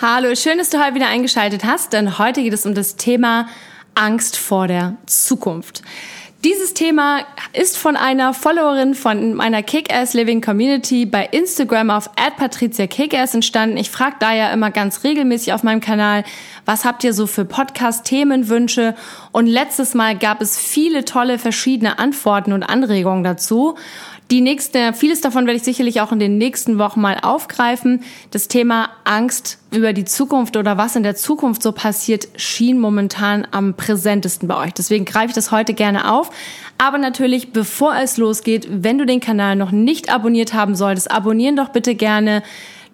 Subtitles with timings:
[0.00, 3.48] Hallo, schön, dass du heute wieder eingeschaltet hast, denn heute geht es um das Thema
[3.94, 5.82] Angst vor der Zukunft.
[6.44, 7.20] Dieses Thema
[7.52, 13.76] ist von einer Followerin von meiner Kick-Ass Living Community bei Instagram auf @patricia_kickass entstanden.
[13.76, 16.24] Ich frage da ja immer ganz regelmäßig auf meinem Kanal,
[16.64, 18.96] was habt ihr so für Podcast-Themenwünsche?
[19.30, 23.76] Und letztes Mal gab es viele tolle verschiedene Antworten und Anregungen dazu.
[24.32, 28.02] Die nächste, vieles davon werde ich sicherlich auch in den nächsten Wochen mal aufgreifen.
[28.30, 33.46] Das Thema Angst über die Zukunft oder was in der Zukunft so passiert, schien momentan
[33.50, 34.72] am präsentesten bei euch.
[34.72, 36.30] Deswegen greife ich das heute gerne auf.
[36.78, 41.56] Aber natürlich, bevor es losgeht, wenn du den Kanal noch nicht abonniert haben solltest, abonnieren
[41.56, 42.42] doch bitte gerne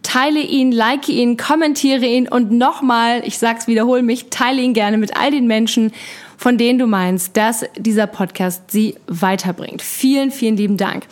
[0.02, 4.96] teile ihn, like ihn, kommentiere ihn und nochmal, ich sag's, wiederhole mich, teile ihn gerne
[4.96, 5.92] mit all den Menschen,
[6.38, 9.82] von denen du meinst, dass dieser Podcast sie weiterbringt.
[9.82, 11.06] Vielen, vielen lieben Dank.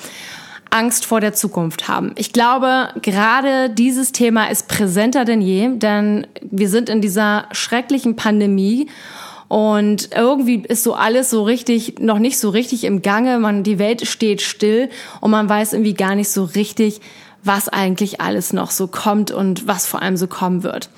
[0.71, 2.13] Angst vor der Zukunft haben.
[2.17, 8.17] Ich glaube, gerade dieses Thema ist präsenter denn je, denn wir sind in dieser schrecklichen
[8.17, 8.89] Pandemie
[9.49, 13.39] und irgendwie ist so alles so richtig, noch nicht so richtig im Gange.
[13.39, 17.01] Man, die Welt steht still und man weiß irgendwie gar nicht so richtig,
[17.43, 20.91] was eigentlich alles noch so kommt und was vor allem so kommen wird.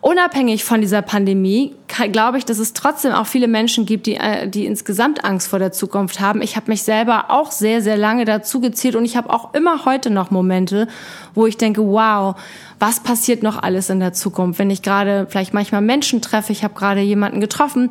[0.00, 1.74] Unabhängig von dieser Pandemie
[2.12, 5.58] glaube ich, dass es trotzdem auch viele Menschen gibt, die, äh, die insgesamt Angst vor
[5.58, 6.40] der Zukunft haben.
[6.40, 9.84] Ich habe mich selber auch sehr, sehr lange dazu gezählt und ich habe auch immer
[9.86, 10.86] heute noch Momente,
[11.34, 12.36] wo ich denke, wow,
[12.78, 14.60] was passiert noch alles in der Zukunft?
[14.60, 17.90] Wenn ich gerade vielleicht manchmal Menschen treffe, ich habe gerade jemanden getroffen,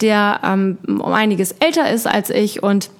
[0.00, 2.90] der ähm, um einiges älter ist als ich und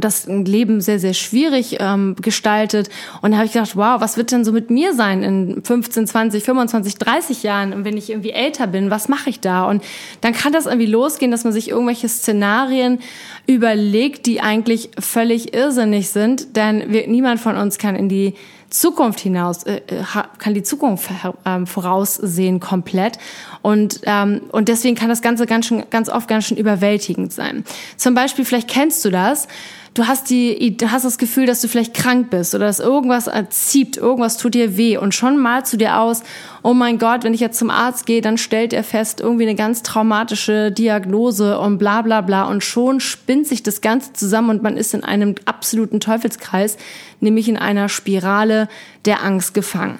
[0.00, 2.88] das Leben sehr, sehr schwierig ähm, gestaltet.
[3.20, 6.06] Und da habe ich gedacht, wow, was wird denn so mit mir sein in 15,
[6.06, 8.90] 20, 25, 30 Jahren, wenn ich irgendwie älter bin?
[8.90, 9.68] Was mache ich da?
[9.68, 9.84] Und
[10.22, 13.00] dann kann das irgendwie losgehen, dass man sich irgendwelche Szenarien
[13.46, 16.56] überlegt, die eigentlich völlig irrsinnig sind.
[16.56, 18.34] Denn wir, niemand von uns kann in die
[18.70, 20.02] Zukunft hinaus, äh, äh
[20.38, 21.10] kann die Zukunft
[21.44, 23.18] äh, voraussehen komplett.
[23.66, 27.64] Und, ähm, und deswegen kann das Ganze ganz, schön, ganz oft ganz schön überwältigend sein.
[27.96, 29.48] Zum Beispiel, vielleicht kennst du das,
[29.92, 33.26] du hast die, du hast das Gefühl, dass du vielleicht krank bist oder dass irgendwas
[33.26, 36.22] erzieht, irgendwas tut dir weh und schon malst du dir aus,
[36.62, 39.56] oh mein Gott, wenn ich jetzt zum Arzt gehe, dann stellt er fest, irgendwie eine
[39.56, 44.62] ganz traumatische Diagnose und bla bla bla und schon spinnt sich das Ganze zusammen und
[44.62, 46.76] man ist in einem absoluten Teufelskreis,
[47.18, 48.68] nämlich in einer Spirale
[49.06, 49.98] der Angst gefangen.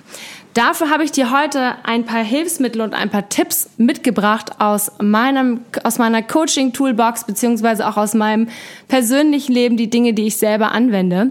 [0.56, 5.60] Dafür habe ich dir heute ein paar Hilfsmittel und ein paar Tipps mitgebracht aus meinem,
[5.84, 8.48] aus meiner Coaching-Toolbox, beziehungsweise auch aus meinem
[8.88, 11.30] persönlichen Leben, die Dinge, die ich selber anwende.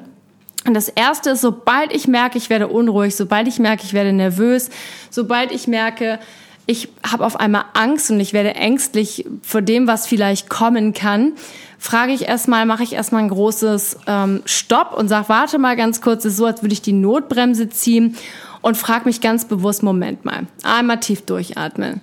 [0.67, 4.13] Und das erste ist, sobald ich merke, ich werde unruhig, sobald ich merke, ich werde
[4.13, 4.69] nervös,
[5.09, 6.19] sobald ich merke,
[6.67, 11.33] ich habe auf einmal Angst und ich werde ängstlich vor dem, was vielleicht kommen kann,
[11.79, 16.01] frage ich erstmal, mache ich erstmal ein großes ähm, Stopp und sage, warte mal ganz
[16.01, 18.17] kurz, es ist so, als würde ich die Notbremse ziehen
[18.65, 22.01] und frag mich ganz bewusst, Moment mal, einmal tief durchatmen.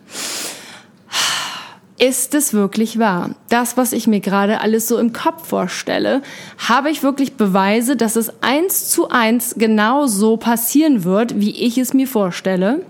[1.99, 3.31] Ist es wirklich wahr?
[3.49, 6.22] Das, was ich mir gerade alles so im Kopf vorstelle,
[6.69, 11.78] habe ich wirklich Beweise, dass es eins zu eins genau so passieren wird, wie ich
[11.78, 12.87] es mir vorstelle?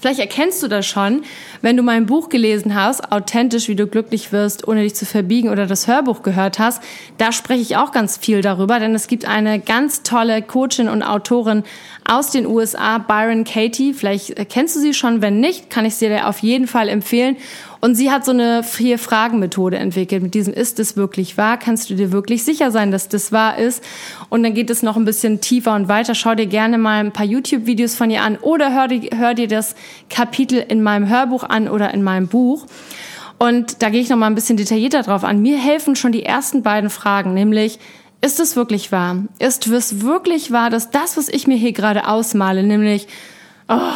[0.00, 1.22] Vielleicht erkennst du das schon,
[1.62, 5.48] wenn du mein Buch gelesen hast, authentisch, wie du glücklich wirst, ohne dich zu verbiegen
[5.48, 6.82] oder das Hörbuch gehört hast.
[7.18, 11.02] Da spreche ich auch ganz viel darüber, denn es gibt eine ganz tolle Coachin und
[11.02, 11.64] Autorin
[12.04, 13.94] aus den USA, Byron Katie.
[13.94, 15.22] Vielleicht kennst du sie schon.
[15.22, 17.36] Wenn nicht, kann ich sie dir auf jeden Fall empfehlen.
[17.84, 20.22] Und sie hat so eine Vier-Fragen-Methode entwickelt.
[20.22, 21.58] Mit diesem Ist es wirklich wahr?
[21.58, 23.84] Kannst du dir wirklich sicher sein, dass das wahr ist?
[24.30, 26.14] Und dann geht es noch ein bisschen tiefer und weiter.
[26.14, 29.74] Schau dir gerne mal ein paar YouTube-Videos von ihr an oder hör, hör dir das
[30.08, 32.64] Kapitel in meinem Hörbuch an oder in meinem Buch.
[33.38, 35.42] Und da gehe ich noch mal ein bisschen detaillierter drauf an.
[35.42, 37.78] Mir helfen schon die ersten beiden Fragen, nämlich
[38.22, 39.24] ist es wirklich wahr?
[39.38, 43.08] Ist es wirklich wahr, dass das, was ich mir hier gerade ausmale, nämlich
[43.68, 43.92] oh,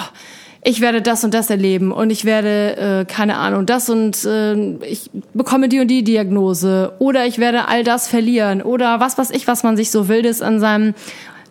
[0.62, 4.54] ich werde das und das erleben und ich werde, äh, keine Ahnung, das und äh,
[4.84, 9.30] ich bekomme die und die Diagnose oder ich werde all das verlieren oder was weiß
[9.30, 10.94] ich, was man sich so wildes an seinem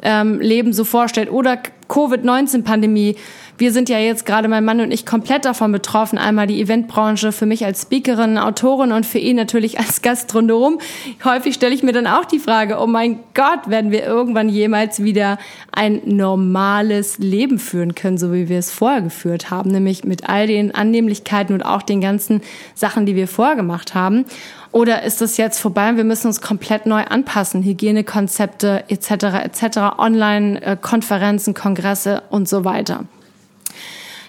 [0.02, 1.58] ähm, Leben so vorstellt oder
[1.90, 3.16] Covid-19-Pandemie.
[3.60, 6.20] Wir sind ja jetzt gerade mein Mann und ich komplett davon betroffen.
[6.20, 10.78] Einmal die Eventbranche für mich als Speakerin, Autorin und für ihn natürlich als Gastronom.
[11.24, 15.02] Häufig stelle ich mir dann auch die Frage, oh mein Gott, werden wir irgendwann jemals
[15.02, 15.40] wieder
[15.72, 20.46] ein normales Leben führen können, so wie wir es vorher geführt haben, nämlich mit all
[20.46, 22.42] den Annehmlichkeiten und auch den ganzen
[22.76, 24.26] Sachen, die wir vorher gemacht haben.
[24.72, 27.64] Oder ist es jetzt vorbei und wir müssen uns komplett neu anpassen?
[27.64, 29.12] Hygienekonzepte etc.
[29.46, 29.78] etc.
[29.98, 33.06] Online-Konferenzen, Kongresse und so weiter.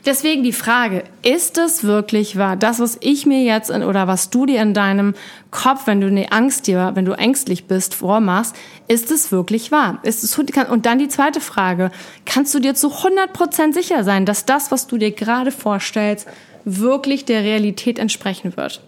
[0.08, 2.56] Deswegen die Frage, ist es wirklich wahr?
[2.56, 5.12] Das, was ich mir jetzt in, oder was du dir in deinem
[5.50, 8.56] Kopf, wenn du eine Angst dir, wenn du ängstlich bist, vormachst,
[8.86, 9.98] ist es wirklich wahr?
[10.04, 11.90] Ist es, und dann die zweite Frage,
[12.24, 16.26] kannst du dir zu 100% sicher sein, dass das, was du dir gerade vorstellst,
[16.64, 18.80] wirklich der Realität entsprechen wird?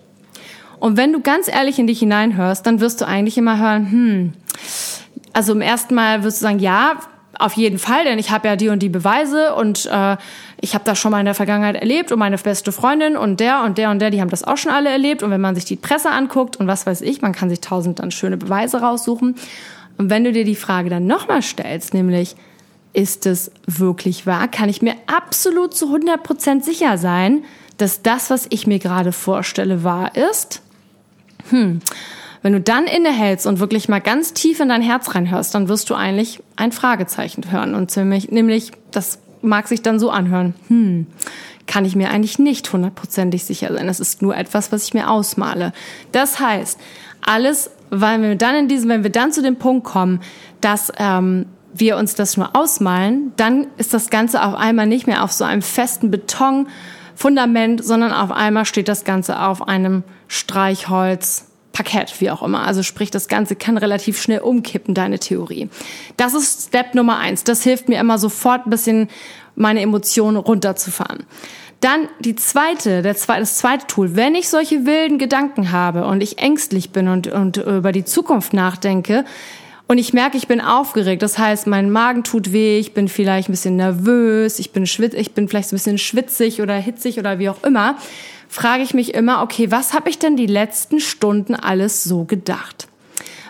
[0.78, 4.32] Und wenn du ganz ehrlich in dich hineinhörst, dann wirst du eigentlich immer hören, hm,
[5.34, 6.94] also im ersten Mal wirst du sagen, ja,
[7.40, 10.16] auf jeden Fall, denn ich habe ja die und die Beweise und äh,
[10.60, 13.62] ich habe das schon mal in der Vergangenheit erlebt und meine beste Freundin und der
[13.62, 15.22] und der und der, die haben das auch schon alle erlebt.
[15.22, 17.98] Und wenn man sich die Presse anguckt und was weiß ich, man kann sich tausend
[17.98, 19.37] dann schöne Beweise raussuchen.
[19.98, 22.37] Und wenn du dir die Frage dann nochmal stellst, nämlich,
[22.92, 24.48] ist es wirklich wahr?
[24.48, 27.44] Kann ich mir absolut zu 100 Prozent sicher sein,
[27.76, 30.62] dass das, was ich mir gerade vorstelle, wahr ist?
[31.50, 31.81] Hm.
[32.42, 35.90] Wenn du dann innehältst und wirklich mal ganz tief in dein Herz reinhörst, dann wirst
[35.90, 37.75] du eigentlich ein Fragezeichen hören.
[37.75, 40.54] Und ziemlich, nämlich, das mag sich dann so anhören.
[40.69, 41.06] Hm,
[41.66, 43.87] kann ich mir eigentlich nicht hundertprozentig sicher sein.
[43.87, 45.72] Das ist nur etwas, was ich mir ausmale.
[46.12, 46.78] Das heißt,
[47.20, 50.20] alles, weil wir dann in diesem, wenn wir dann zu dem Punkt kommen,
[50.60, 55.22] dass ähm, wir uns das nur ausmalen, dann ist das Ganze auf einmal nicht mehr
[55.22, 62.20] auf so einem festen Betonfundament, sondern auf einmal steht das Ganze auf einem Streichholz, Parkett,
[62.20, 62.67] wie auch immer.
[62.67, 65.69] Also sprich, das Ganze kann relativ schnell umkippen, deine Theorie.
[66.17, 67.44] Das ist Step Nummer eins.
[67.44, 69.08] Das hilft mir immer sofort ein bisschen
[69.55, 71.25] meine Emotionen runterzufahren.
[71.81, 74.14] Dann die zweite, der zweite, das zweite Tool.
[74.14, 78.52] Wenn ich solche wilden Gedanken habe und ich ängstlich bin und, und über die Zukunft
[78.52, 79.25] nachdenke,
[79.90, 81.20] und ich merke, ich bin aufgeregt.
[81.20, 85.14] Das heißt, mein Magen tut weh, ich bin vielleicht ein bisschen nervös, ich bin schwitz,
[85.14, 87.96] ich bin vielleicht ein bisschen schwitzig oder hitzig oder wie auch immer
[88.50, 92.88] frage ich mich immer, okay, was habe ich denn die letzten Stunden alles so gedacht?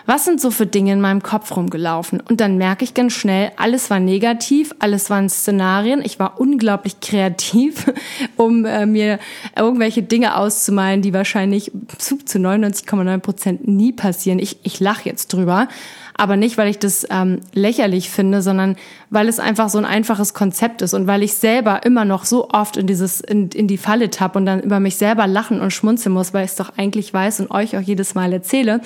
[0.05, 2.19] Was sind so für Dinge in meinem Kopf rumgelaufen?
[2.19, 6.01] Und dann merke ich ganz schnell, alles war negativ, alles waren Szenarien.
[6.03, 7.91] Ich war unglaublich kreativ,
[8.35, 9.19] um äh, mir
[9.55, 14.39] irgendwelche Dinge auszumalen, die wahrscheinlich zu 99,9 Prozent nie passieren.
[14.39, 15.67] Ich, ich lache jetzt drüber
[16.15, 18.75] aber nicht, weil ich das ähm, lächerlich finde, sondern
[19.09, 22.49] weil es einfach so ein einfaches Konzept ist und weil ich selber immer noch so
[22.49, 25.71] oft in dieses in, in die Falle tapp und dann über mich selber lachen und
[25.71, 28.81] schmunzeln muss, weil ich es doch eigentlich weiß und euch auch jedes Mal erzähle.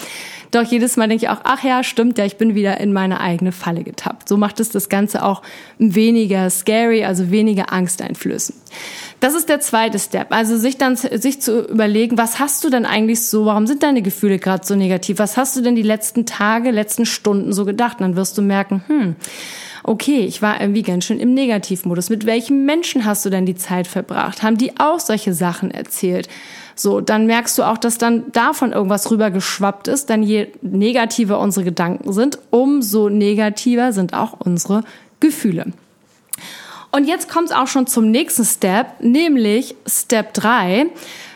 [0.51, 3.19] Doch jedes Mal denke ich auch, ach ja, stimmt ja, ich bin wieder in meine
[3.19, 4.29] eigene Falle getappt.
[4.29, 5.41] So macht es das Ganze auch
[5.77, 8.57] weniger scary, also weniger angsteinflößend.
[9.19, 10.27] Das ist der zweite Step.
[10.31, 14.01] Also sich dann sich zu überlegen, was hast du denn eigentlich so, warum sind deine
[14.01, 15.19] Gefühle gerade so negativ?
[15.19, 18.01] Was hast du denn die letzten Tage, letzten Stunden so gedacht?
[18.01, 19.15] Dann wirst du merken, hm,
[19.83, 22.09] okay, ich war irgendwie ganz schön im Negativmodus.
[22.09, 24.43] Mit welchen Menschen hast du denn die Zeit verbracht?
[24.43, 26.27] Haben die auch solche Sachen erzählt?
[26.75, 30.09] So, dann merkst du auch, dass dann davon irgendwas rübergeschwappt ist.
[30.09, 34.83] Denn je negativer unsere Gedanken sind, umso negativer sind auch unsere
[35.19, 35.71] Gefühle.
[36.95, 40.85] Und jetzt kommt es auch schon zum nächsten Step, nämlich Step 3.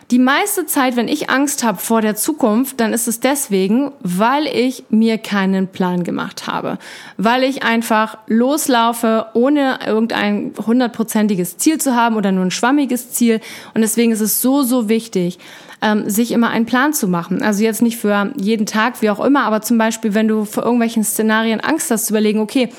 [0.09, 4.47] Die meiste Zeit, wenn ich Angst habe vor der Zukunft, dann ist es deswegen, weil
[4.47, 6.77] ich mir keinen Plan gemacht habe.
[7.17, 13.41] Weil ich einfach loslaufe, ohne irgendein hundertprozentiges Ziel zu haben oder nur ein schwammiges Ziel.
[13.73, 15.39] Und deswegen ist es so, so wichtig,
[15.81, 17.43] ähm, sich immer einen Plan zu machen.
[17.43, 20.63] Also jetzt nicht für jeden Tag, wie auch immer, aber zum Beispiel, wenn du vor
[20.63, 22.69] irgendwelchen Szenarien Angst hast, zu überlegen, okay,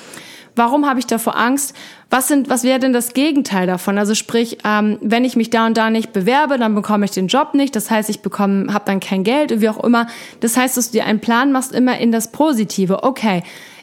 [0.61, 1.75] Warum habe ich davor Angst?
[2.11, 3.97] Was sind, was wäre denn das Gegenteil davon?
[3.97, 7.29] Also sprich, ähm, wenn ich mich da und da nicht bewerbe, dann bekomme ich den
[7.29, 7.75] Job nicht.
[7.75, 10.07] Das heißt, ich bekomme, habe dann kein Geld, wie auch immer.
[10.41, 13.05] Das heißt, dass du dir einen Plan machst immer in das Positive.
[13.05, 13.43] Okay,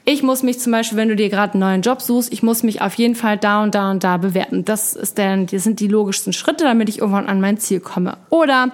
[0.09, 2.63] ich muss mich zum Beispiel, wenn du dir gerade einen neuen Job suchst, ich muss
[2.63, 4.63] mich auf jeden Fall da und da und da bewerben.
[4.63, 8.17] Das ist dann, das sind die logischsten Schritte, damit ich irgendwann an mein Ziel komme.
[8.29, 8.71] Oder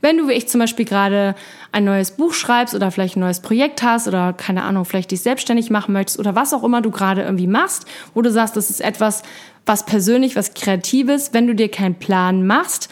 [0.00, 1.36] wenn du wie ich zum Beispiel gerade
[1.70, 5.20] ein neues Buch schreibst oder vielleicht ein neues Projekt hast oder keine Ahnung, vielleicht dich
[5.20, 8.68] selbstständig machen möchtest oder was auch immer du gerade irgendwie machst, wo du sagst, das
[8.68, 9.22] ist etwas,
[9.64, 12.90] was persönlich, was Kreatives, wenn du dir keinen Plan machst,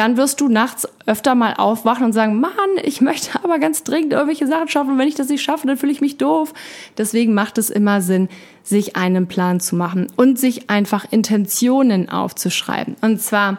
[0.00, 2.50] dann wirst du nachts öfter mal aufwachen und sagen, Mann,
[2.82, 5.76] ich möchte aber ganz dringend irgendwelche Sachen schaffen und wenn ich das nicht schaffe, dann
[5.76, 6.54] fühle ich mich doof.
[6.96, 8.30] Deswegen macht es immer Sinn,
[8.62, 12.96] sich einen Plan zu machen und sich einfach Intentionen aufzuschreiben.
[13.02, 13.58] Und zwar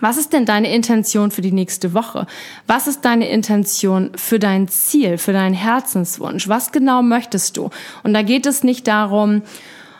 [0.00, 2.26] was ist denn deine Intention für die nächste Woche?
[2.66, 6.48] Was ist deine Intention für dein Ziel, für deinen Herzenswunsch?
[6.48, 7.70] Was genau möchtest du?
[8.02, 9.42] Und da geht es nicht darum,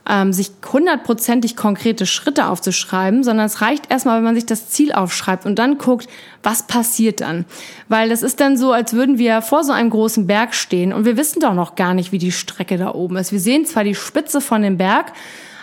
[0.09, 4.93] ähm, sich hundertprozentig konkrete Schritte aufzuschreiben, sondern es reicht erstmal, wenn man sich das Ziel
[4.93, 6.09] aufschreibt und dann guckt,
[6.43, 7.45] was passiert dann.
[7.89, 11.05] Weil das ist dann so, als würden wir vor so einem großen Berg stehen und
[11.05, 13.33] wir wissen doch noch gar nicht, wie die Strecke da oben ist.
[13.33, 15.13] Wir sehen zwar die Spitze von dem Berg,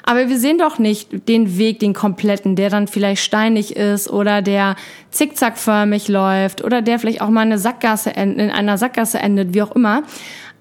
[0.05, 4.41] aber wir sehen doch nicht den Weg, den kompletten, der dann vielleicht steinig ist oder
[4.41, 4.75] der
[5.11, 9.71] zickzackförmig läuft oder der vielleicht auch mal eine Sackgasse in einer Sackgasse endet, wie auch
[9.71, 10.03] immer.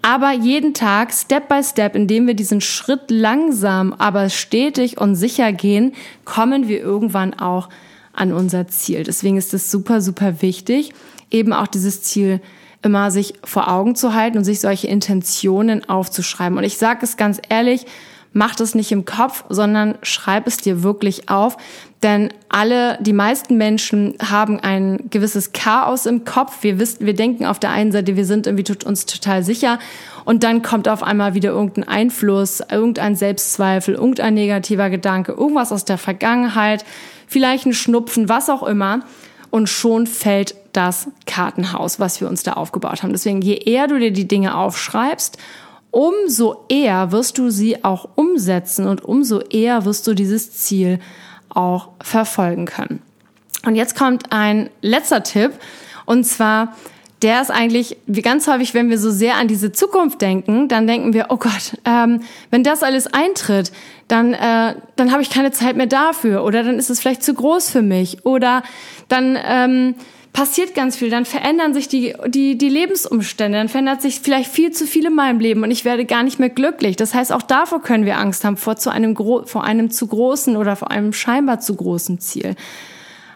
[0.05, 5.53] Aber jeden Tag, Step by Step, indem wir diesen Schritt langsam, aber stetig und sicher
[5.53, 5.93] gehen,
[6.25, 7.69] kommen wir irgendwann auch
[8.13, 9.05] an unser Ziel.
[9.05, 10.93] Deswegen ist es super, super wichtig,
[11.31, 12.41] eben auch dieses Ziel
[12.83, 16.59] immer sich vor Augen zu halten und sich solche Intentionen aufzuschreiben.
[16.59, 17.87] Und ich sage es ganz ehrlich,
[18.33, 21.57] mach das nicht im Kopf, sondern schreib es dir wirklich auf.
[22.03, 26.63] Denn alle, die meisten Menschen haben ein gewisses Chaos im Kopf.
[26.63, 29.79] Wir wissen, wir denken auf der einen Seite, wir sind irgendwie uns total sicher.
[30.25, 35.85] Und dann kommt auf einmal wieder irgendein Einfluss, irgendein Selbstzweifel, irgendein negativer Gedanke, irgendwas aus
[35.85, 36.85] der Vergangenheit,
[37.27, 39.01] vielleicht ein Schnupfen, was auch immer.
[39.51, 43.13] Und schon fällt das Kartenhaus, was wir uns da aufgebaut haben.
[43.13, 45.37] Deswegen, je eher du dir die Dinge aufschreibst,
[45.93, 50.99] umso eher wirst du sie auch umsetzen und umso eher wirst du dieses Ziel
[51.49, 53.01] auch verfolgen können.
[53.65, 55.53] Und jetzt kommt ein letzter Tipp
[56.07, 56.75] und zwar
[57.23, 60.89] der ist eigentlich, wie ganz häufig, wenn wir so sehr an diese Zukunft denken, dann
[60.89, 63.71] denken wir, oh Gott, ähm, wenn das alles eintritt,
[64.09, 67.35] dann, äh, dann habe ich keine Zeit mehr dafür oder dann ist es vielleicht zu
[67.35, 68.65] groß für mich oder
[69.09, 69.95] dann ähm,
[70.33, 74.71] passiert ganz viel, dann verändern sich die, die, die Lebensumstände, dann verändert sich vielleicht viel
[74.71, 76.97] zu viel in meinem Leben und ich werde gar nicht mehr glücklich.
[76.97, 80.57] Das heißt, auch davor können wir Angst haben, vor, zu einem, vor einem zu großen
[80.57, 82.57] oder vor einem scheinbar zu großen Ziel.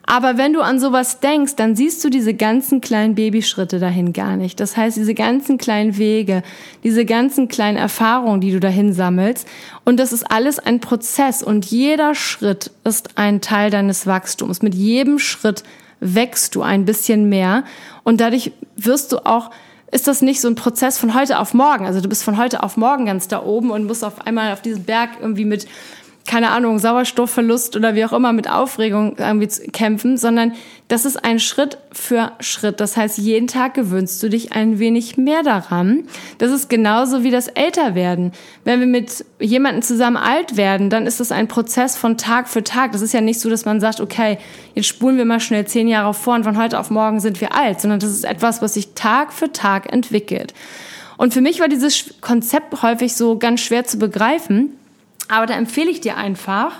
[0.08, 4.36] Aber wenn du an sowas denkst, dann siehst du diese ganzen kleinen Babyschritte dahin gar
[4.36, 4.60] nicht.
[4.60, 6.44] Das heißt, diese ganzen kleinen Wege,
[6.84, 9.48] diese ganzen kleinen Erfahrungen, die du dahin sammelst.
[9.84, 14.62] Und das ist alles ein Prozess und jeder Schritt ist ein Teil deines Wachstums.
[14.62, 15.64] Mit jedem Schritt
[16.00, 17.64] wächst du ein bisschen mehr
[18.04, 19.50] und dadurch wirst du auch
[19.92, 21.86] ist das nicht so ein Prozess von heute auf morgen.
[21.86, 24.60] Also du bist von heute auf morgen ganz da oben und musst auf einmal auf
[24.60, 25.68] diesem Berg irgendwie mit
[26.26, 30.52] keine Ahnung, Sauerstoffverlust oder wie auch immer mit Aufregung irgendwie kämpfen, sondern
[30.88, 32.80] das ist ein Schritt für Schritt.
[32.80, 36.04] Das heißt, jeden Tag gewöhnst du dich ein wenig mehr daran.
[36.38, 38.32] Das ist genauso wie das Älterwerden.
[38.64, 42.62] Wenn wir mit jemandem zusammen alt werden, dann ist das ein Prozess von Tag für
[42.62, 42.92] Tag.
[42.92, 44.38] Das ist ja nicht so, dass man sagt, okay,
[44.74, 47.54] jetzt spulen wir mal schnell zehn Jahre vor und von heute auf morgen sind wir
[47.54, 50.54] alt, sondern das ist etwas, was sich Tag für Tag entwickelt.
[51.16, 54.72] Und für mich war dieses Konzept häufig so ganz schwer zu begreifen,
[55.28, 56.72] aber da empfehle ich dir einfach,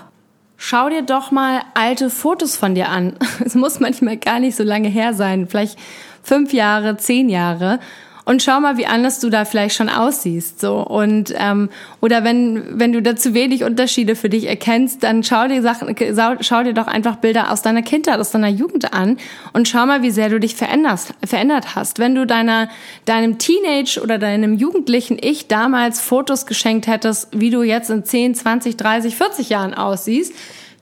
[0.57, 3.15] schau dir doch mal alte Fotos von dir an.
[3.45, 5.77] Es muss manchmal gar nicht so lange her sein, vielleicht
[6.23, 7.79] fünf Jahre, zehn Jahre
[8.27, 10.59] und schau mal, wie anders du da vielleicht schon aussiehst.
[10.59, 11.69] So und ähm,
[12.01, 15.95] oder wenn wenn du da zu wenig Unterschiede für dich erkennst, dann schau dir Sachen,
[16.41, 19.15] schau dir doch einfach Bilder aus deiner Kindheit, aus deiner Jugend an
[19.53, 21.99] und schau mal, wie sehr du dich veränderst, verändert hast.
[21.99, 22.67] Wenn du deiner
[23.05, 28.35] deinem Teenage oder deinem jugendlichen Ich damals Fotos geschenkt hättest, wie du jetzt in 10,
[28.35, 30.33] 20, 30, 40 Jahren aussiehst,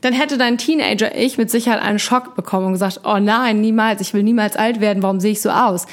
[0.01, 4.15] dann hätte dein Teenager-Ich mit Sicherheit einen Schock bekommen und gesagt, oh nein, niemals, ich
[4.15, 5.85] will niemals alt werden, warum sehe ich so aus?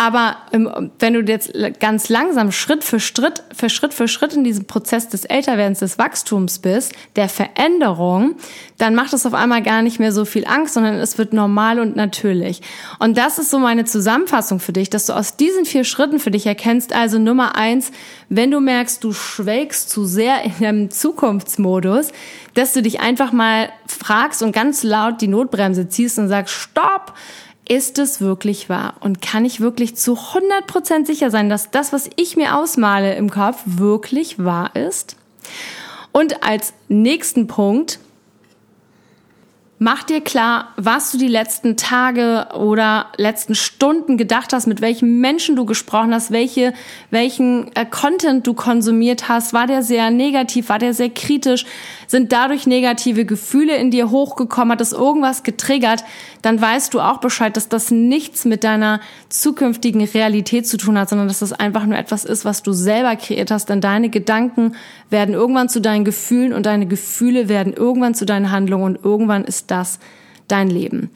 [0.00, 4.44] Aber ähm, wenn du jetzt ganz langsam Schritt für Schritt für Schritt für Schritt in
[4.44, 8.36] diesem Prozess des Älterwerdens, des Wachstums bist, der Veränderung,
[8.76, 11.80] dann macht es auf einmal gar nicht mehr so viel Angst, sondern es wird normal
[11.80, 12.62] und natürlich.
[13.00, 16.30] Und das ist so meine Zusammenfassung für dich, dass du aus diesen vier Schritten für
[16.30, 16.92] dich erkennst.
[16.92, 17.90] Also Nummer eins,
[18.28, 22.12] wenn du merkst, du schwelgst zu sehr in einem Zukunftsmodus,
[22.54, 27.14] dass du dich einfach mal fragst und ganz laut die Notbremse ziehst und sagst, stopp!
[27.68, 28.94] Ist es wirklich wahr?
[29.00, 33.30] Und kann ich wirklich zu 100% sicher sein, dass das, was ich mir ausmale im
[33.30, 35.16] Kopf, wirklich wahr ist?
[36.12, 38.00] Und als nächsten Punkt,
[39.80, 45.20] Mach dir klar, was du die letzten Tage oder letzten Stunden gedacht hast, mit welchen
[45.20, 46.74] Menschen du gesprochen hast, welche,
[47.12, 49.52] welchen äh, Content du konsumiert hast.
[49.52, 50.68] War der sehr negativ?
[50.68, 51.64] War der sehr kritisch?
[52.08, 54.72] Sind dadurch negative Gefühle in dir hochgekommen?
[54.72, 56.02] Hat das irgendwas getriggert?
[56.42, 61.08] Dann weißt du auch Bescheid, dass das nichts mit deiner zukünftigen Realität zu tun hat,
[61.08, 63.68] sondern dass das einfach nur etwas ist, was du selber kreiert hast.
[63.68, 64.74] Denn deine Gedanken
[65.10, 69.44] werden irgendwann zu deinen Gefühlen und deine Gefühle werden irgendwann zu deinen Handlungen und irgendwann
[69.44, 69.98] ist das
[70.48, 71.10] dein Leben.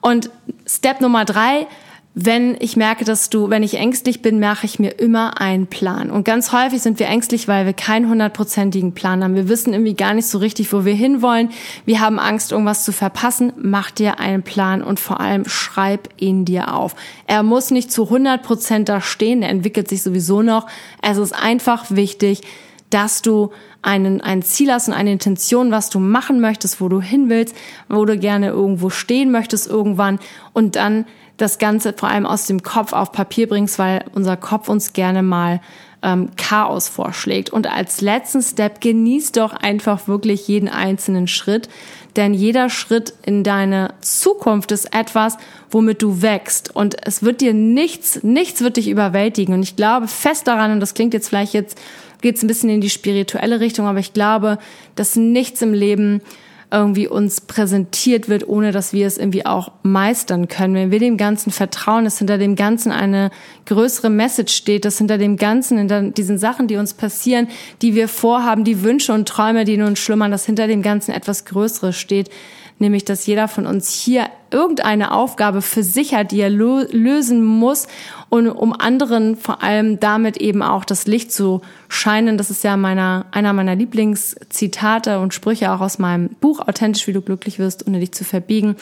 [0.00, 0.30] Und
[0.66, 1.66] Step Nummer drei,
[2.14, 6.10] wenn ich merke, dass du, wenn ich ängstlich bin, mache ich mir immer einen Plan.
[6.10, 9.34] Und ganz häufig sind wir ängstlich, weil wir keinen hundertprozentigen Plan haben.
[9.34, 11.50] Wir wissen irgendwie gar nicht so richtig, wo wir hinwollen.
[11.86, 13.54] Wir haben Angst, irgendwas zu verpassen.
[13.56, 16.94] Mach dir einen Plan und vor allem schreib ihn dir auf.
[17.26, 19.42] Er muss nicht zu 100 Prozent da stehen.
[19.42, 20.66] Er entwickelt sich sowieso noch.
[21.00, 22.42] Es ist einfach wichtig,
[22.92, 27.00] dass du einen, ein Ziel hast und eine Intention, was du machen möchtest, wo du
[27.00, 27.56] hin willst,
[27.88, 30.18] wo du gerne irgendwo stehen möchtest irgendwann
[30.52, 31.06] und dann
[31.38, 35.22] das Ganze vor allem aus dem Kopf auf Papier bringst, weil unser Kopf uns gerne
[35.22, 35.60] mal
[36.02, 37.50] ähm, Chaos vorschlägt.
[37.50, 41.68] Und als letzten Step genieß doch einfach wirklich jeden einzelnen Schritt,
[42.16, 45.38] denn jeder Schritt in deine Zukunft ist etwas,
[45.70, 49.54] womit du wächst und es wird dir nichts, nichts wird dich überwältigen.
[49.54, 51.80] Und ich glaube fest daran, und das klingt jetzt vielleicht jetzt,
[52.20, 54.58] geht's ein bisschen in die spirituelle Richtung, aber ich glaube,
[54.94, 56.20] dass nichts im Leben
[56.72, 60.74] irgendwie uns präsentiert wird, ohne dass wir es irgendwie auch meistern können.
[60.74, 63.30] Wenn wir dem Ganzen vertrauen, dass hinter dem Ganzen eine
[63.66, 67.48] größere Message steht, dass hinter dem Ganzen, hinter diesen Sachen, die uns passieren,
[67.82, 71.12] die wir vorhaben, die Wünsche und Träume, die in uns schlummern, dass hinter dem Ganzen
[71.12, 72.30] etwas Größeres steht,
[72.82, 77.88] nämlich dass jeder von uns hier irgendeine Aufgabe für sich hat, die er lösen muss
[78.28, 82.36] und um anderen vor allem damit eben auch das Licht zu scheinen.
[82.36, 87.14] Das ist ja meiner, einer meiner Lieblingszitate und Sprüche auch aus meinem Buch Authentisch, wie
[87.14, 88.76] du glücklich wirst, ohne dich zu verbiegen.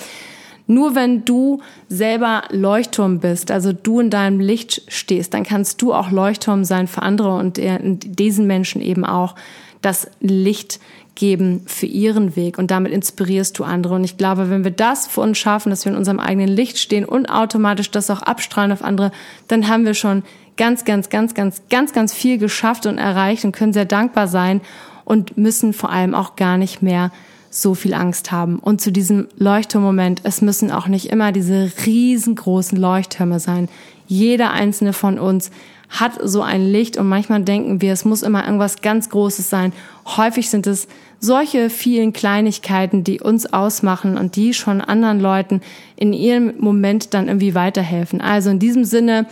[0.66, 5.92] Nur wenn du selber Leuchtturm bist, also du in deinem Licht stehst, dann kannst du
[5.92, 9.34] auch Leuchtturm sein für andere und diesen Menschen eben auch
[9.82, 10.78] das Licht
[11.20, 13.94] geben für ihren Weg und damit inspirierst du andere.
[13.94, 16.78] Und ich glaube, wenn wir das für uns schaffen, dass wir in unserem eigenen Licht
[16.78, 19.12] stehen und automatisch das auch abstrahlen auf andere,
[19.46, 20.22] dann haben wir schon
[20.56, 24.62] ganz, ganz, ganz, ganz, ganz, ganz viel geschafft und erreicht und können sehr dankbar sein
[25.04, 27.12] und müssen vor allem auch gar nicht mehr
[27.50, 28.58] so viel Angst haben.
[28.58, 33.68] Und zu diesem Leuchtturmmoment, es müssen auch nicht immer diese riesengroßen Leuchttürme sein.
[34.06, 35.50] Jeder einzelne von uns
[35.90, 39.72] hat so ein Licht und manchmal denken wir, es muss immer irgendwas ganz Großes sein.
[40.06, 40.86] Häufig sind es
[41.18, 45.60] solche vielen Kleinigkeiten, die uns ausmachen und die schon anderen Leuten
[45.96, 48.20] in ihrem Moment dann irgendwie weiterhelfen.
[48.20, 49.26] Also in diesem Sinne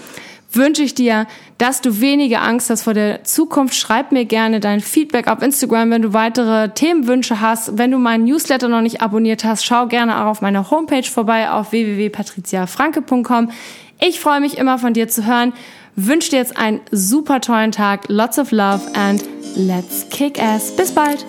[0.52, 1.26] wünsche ich dir,
[1.58, 3.74] dass du weniger Angst hast vor der Zukunft.
[3.74, 7.76] Schreib mir gerne dein Feedback auf Instagram, wenn du weitere Themenwünsche hast.
[7.76, 11.50] Wenn du meinen Newsletter noch nicht abonniert hast, schau gerne auch auf meiner Homepage vorbei
[11.50, 13.50] auf www.patriziafranke.com.
[14.00, 15.52] Ich freue mich immer von dir zu hören.
[15.96, 18.08] Wünsche dir jetzt einen super tollen Tag.
[18.08, 19.24] Lots of love and
[19.56, 20.74] let's kick ass.
[20.76, 21.24] Bis bald.